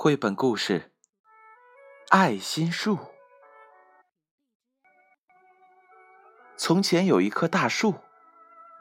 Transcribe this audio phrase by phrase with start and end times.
[0.00, 0.78] 绘本故事
[2.10, 2.96] 《爱心树》。
[6.56, 7.96] 从前有一棵大树，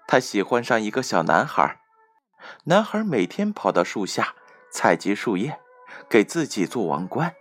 [0.08, 1.82] 它喜欢上一个小男孩。
[2.66, 4.36] 男孩每天跑到树下
[4.72, 5.60] 采集树叶，
[6.08, 7.34] 给自己做王冠，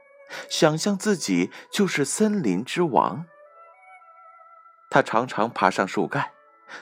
[0.48, 3.26] 想象自己就是森林之王。
[4.88, 6.32] 他常常爬上树干，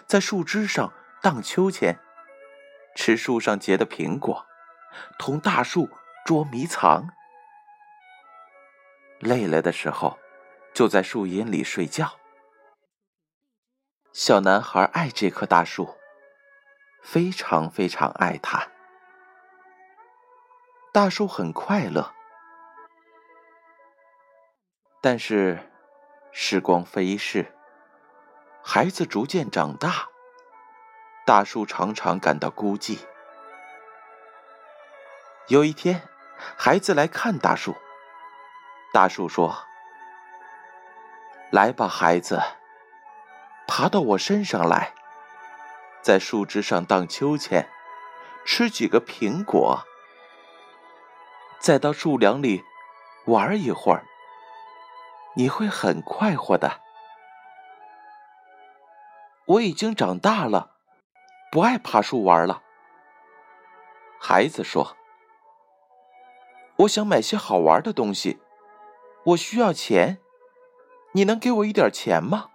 [0.07, 1.99] 在树枝上荡秋千，
[2.95, 4.47] 吃树上结的苹果，
[5.19, 5.91] 同大树。
[6.25, 7.11] 捉迷藏，
[9.19, 10.19] 累了的时候，
[10.73, 12.19] 就在树荫里睡觉。
[14.15, 15.99] 小男孩爱这棵大树，
[17.03, 18.69] 非常非常爱它。
[20.95, 22.15] 大树很快乐，
[25.03, 25.71] 但是
[26.33, 27.55] 时光飞逝，
[28.63, 30.09] 孩子逐渐长大，
[31.27, 33.01] 大树常常感到孤寂。
[35.49, 36.09] 有一天。
[36.37, 37.77] 孩子来看大树。
[38.93, 39.65] 大树说
[41.51, 42.41] ：“来吧，孩子，
[43.67, 44.93] 爬到我身上来，
[46.01, 47.69] 在树枝上荡秋千，
[48.45, 49.83] 吃几个苹果，
[51.59, 52.65] 再到树梁里
[53.27, 54.07] 玩一会儿，
[55.35, 56.81] 你会很快活的。”
[59.47, 60.71] 我已经长大了，
[61.51, 62.63] 不爱爬树玩了。
[64.21, 64.97] 孩子说。
[66.79, 68.41] 我想买些好玩的东西，
[69.27, 70.19] 我需要钱，
[71.13, 72.51] 你能给我一点钱吗？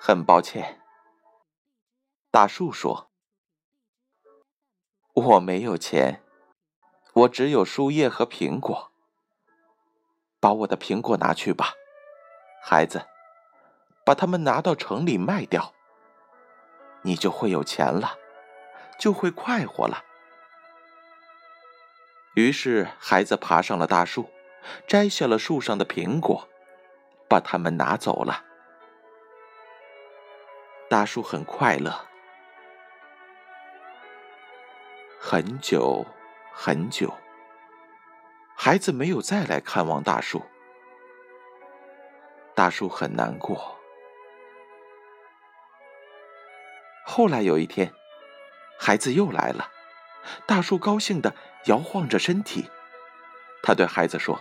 [0.00, 0.80] 很抱歉，
[2.32, 3.08] 大树说
[5.14, 6.24] ：“我没有钱，
[7.12, 8.90] 我只有树叶和苹果。
[10.40, 11.72] 把我的苹果拿去吧，
[12.62, 13.06] 孩子，
[14.04, 15.72] 把它们拿到城里卖掉，
[17.02, 18.18] 你就会有钱了，
[18.98, 20.02] 就会快活了。”
[22.36, 24.28] 于是，孩子爬上了大树，
[24.86, 26.46] 摘下了树上的苹果，
[27.26, 28.44] 把它们拿走了。
[30.90, 32.06] 大树很快乐。
[35.18, 36.04] 很久
[36.52, 37.10] 很久，
[38.54, 40.42] 孩子没有再来看望大树，
[42.54, 43.78] 大树很难过。
[47.06, 47.90] 后来有一天，
[48.78, 49.70] 孩子又来了。
[50.46, 51.34] 大树高兴的
[51.66, 52.70] 摇晃着身体，
[53.62, 54.40] 他对孩子说：“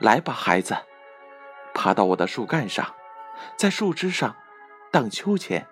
[0.00, 0.76] 来吧，孩子，
[1.74, 2.94] 爬到我的树干上，
[3.56, 4.36] 在树枝上
[4.90, 5.66] 荡秋千，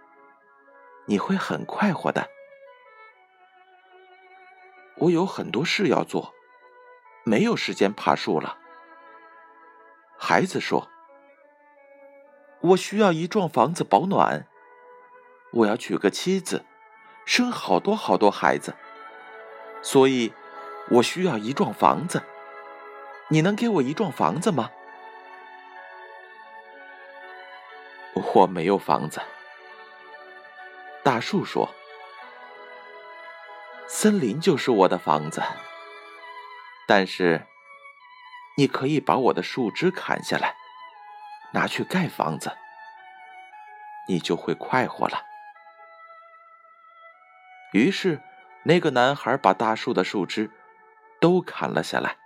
[1.07, 2.29] 你会很快活的。
[4.97, 6.35] 我有很多事要做，
[7.25, 8.59] 没有时间爬树了。”
[10.19, 10.89] 孩子说
[12.61, 14.47] ：“我需要一幢房子保暖，
[15.53, 16.65] 我要娶个妻子。”
[17.27, 18.75] 生好多好多孩子，
[19.83, 20.33] 所以
[20.89, 22.23] 我需要一幢房子。
[23.29, 24.71] 你能给我一幢房子吗？
[28.33, 29.21] 我没有房子。
[31.03, 31.75] 大树说
[33.89, 35.43] ：“森林就是我的房子，
[36.87, 37.47] 但是
[38.57, 40.55] 你可以把我的树枝砍下来，
[41.53, 42.53] 拿去盖房子，
[44.07, 45.25] 你就会快活了。”
[47.77, 48.23] 于是，
[48.65, 50.51] 那个男孩把大树的树枝
[51.21, 52.17] 都砍了下来，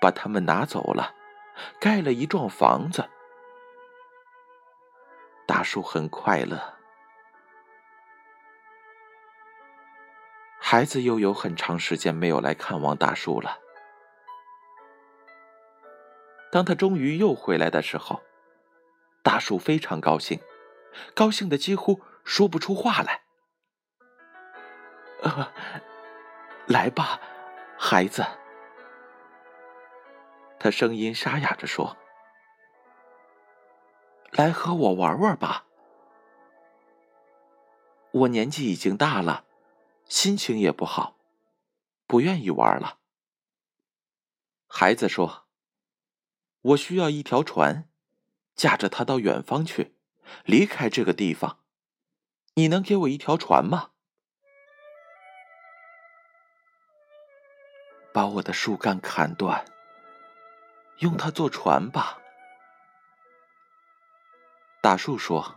[0.00, 1.14] 把它们拿走了，
[1.80, 3.10] 盖了一幢房子。
[5.46, 6.78] 大树很快乐。
[10.60, 13.58] 孩子又有很长时间没有来看望大树了。
[16.52, 18.22] 当他终于又回来的时候，
[19.24, 20.40] 大树非常高兴，
[21.14, 23.19] 高兴的几乎说不出话来。
[25.22, 25.52] 呃，
[26.66, 27.20] 来吧，
[27.78, 28.24] 孩子。
[30.58, 31.96] 他声音沙哑着说
[34.32, 35.66] ：“来和我玩玩吧。
[38.12, 39.44] 我年纪已经大了，
[40.06, 41.16] 心情也不好，
[42.06, 42.98] 不愿意玩了。”
[44.68, 45.46] 孩子说
[46.62, 47.88] ：“我需要一条船，
[48.54, 49.94] 驾着它到远方去，
[50.44, 51.58] 离开这个地方。
[52.54, 53.90] 你能给我一条船吗？”
[58.12, 59.64] 把我的树干砍断，
[60.98, 62.18] 用它做船吧。
[64.80, 65.56] 大树说：“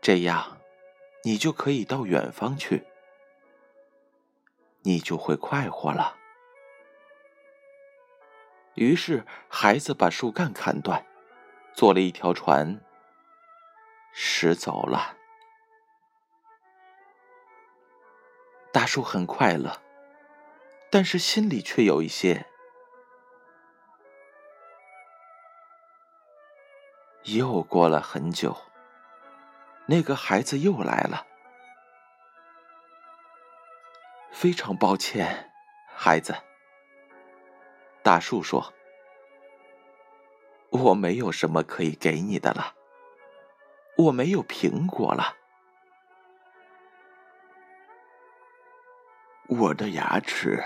[0.00, 0.58] 这样，
[1.24, 2.86] 你就可以到远方去，
[4.82, 6.16] 你就会快活了。”
[8.74, 11.06] 于是，孩子把树干砍断，
[11.72, 12.80] 做了一条船，
[14.12, 15.16] 驶走了。
[18.72, 19.80] 大树很快乐，
[20.94, 22.46] 但是心里却有一些……
[27.24, 28.56] 又过了很久，
[29.86, 31.26] 那个孩子又来了。
[34.30, 35.50] 非常抱歉，
[35.96, 36.32] 孩子。
[38.04, 38.72] 大树说
[40.70, 42.72] ：“我没有什么可以给你的了，
[43.96, 45.38] 我没有苹果了。
[49.48, 50.62] 我的牙齿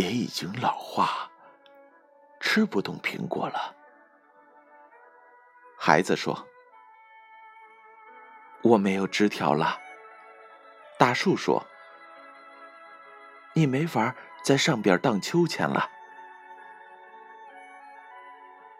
[0.00, 1.30] 也已经老化，
[2.40, 3.76] 吃不动苹果了。”
[5.78, 6.48] 孩子说
[8.64, 9.78] ：“我没有枝条了。”
[10.98, 11.62] 大树说
[13.52, 15.90] ：“你没法在上边荡秋千了。”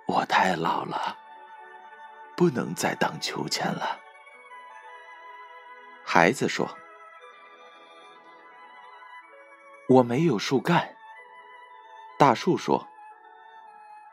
[0.09, 1.19] 我太老了，
[2.35, 4.01] 不能再荡秋千了。
[6.03, 6.67] 孩子说
[9.87, 10.97] ：“我没有树干。”
[12.21, 12.87] 大树说：“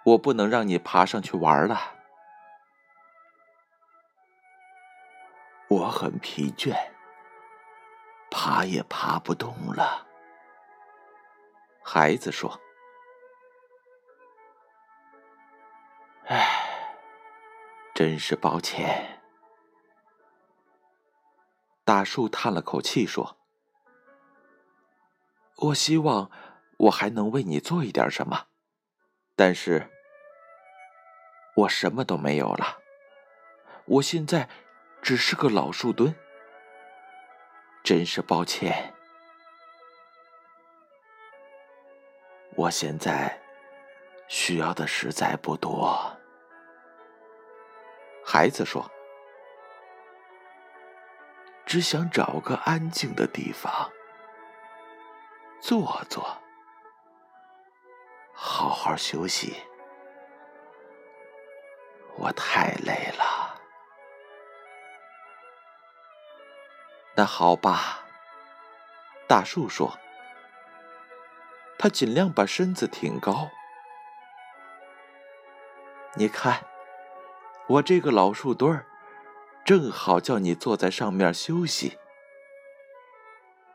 [0.05, 1.77] 我不能让你爬上去玩了。”
[5.67, 6.73] 我很疲倦，
[8.31, 10.07] 爬也爬不动了。
[11.83, 12.61] 孩子说
[16.27, 16.95] ：“唉，
[17.93, 19.19] 真是抱歉。”
[21.83, 23.35] 大树叹了口气说
[25.59, 26.31] ：“我希望
[26.77, 28.47] 我还能为你做一点什么，
[29.35, 29.89] 但是，
[31.55, 32.79] 我什么都没有了。
[33.85, 34.47] 我现在……”
[34.99, 36.13] 只是个老树墩，
[37.81, 38.93] 真是抱歉。
[42.55, 43.39] 我现在
[44.27, 46.17] 需要的实在不多。
[48.25, 48.91] 孩子说
[51.65, 53.89] ：“只想找个安静的地方
[55.61, 56.41] 坐坐，
[58.39, 59.63] 好好休息。
[62.17, 63.59] 我太累了。”
[67.17, 68.05] 那好吧，
[69.27, 69.97] 大树说。
[71.79, 73.49] 他尽量把身子挺高。
[76.13, 76.63] 你看，
[77.67, 78.85] 我这个老树墩儿，
[79.65, 81.97] 正好叫你坐在上面休息。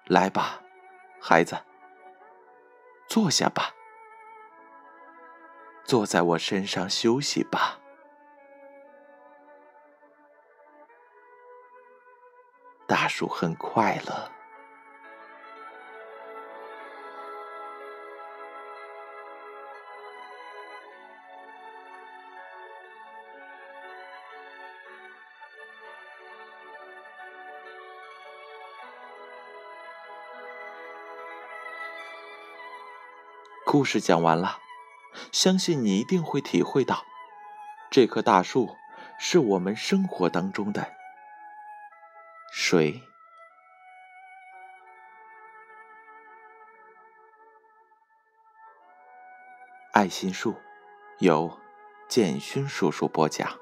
[0.07, 0.63] 来吧，
[1.21, 1.59] 孩子，
[3.09, 3.75] 坐下吧，
[5.85, 7.79] 坐在我身上休息吧。
[12.87, 14.31] 大树很快乐。
[33.65, 34.59] 故事讲完了，
[35.33, 37.07] 相信你一定会体会到，
[37.91, 38.77] 这棵大树
[39.19, 40.93] 是我们生活当中的。
[42.53, 43.03] 水，
[49.93, 50.55] 爱心树，
[51.19, 51.59] 由
[52.09, 53.62] 建勋叔叔播讲。